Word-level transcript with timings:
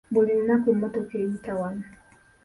Buli 0.13 0.31
lunaku 0.37 0.65
emmotoka 0.73 1.13
eyita 1.21 1.51
wano. 1.59 1.85